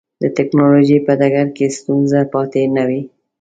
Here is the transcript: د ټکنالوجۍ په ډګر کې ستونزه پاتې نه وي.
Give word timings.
د 0.21 0.23
ټکنالوجۍ 0.37 0.99
په 1.05 1.11
ډګر 1.19 1.47
کې 1.57 1.65
ستونزه 1.77 2.19
پاتې 2.33 2.61
نه 2.75 2.83
وي. 2.89 3.01